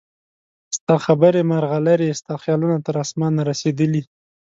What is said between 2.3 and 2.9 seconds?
خیالونه